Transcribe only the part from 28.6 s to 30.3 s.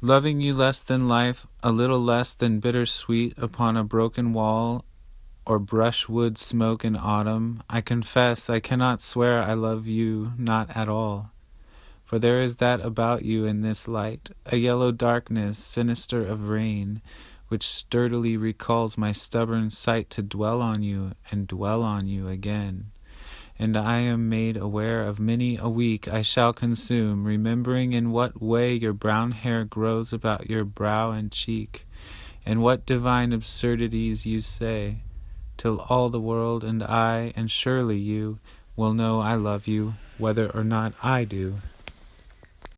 your brown hair grows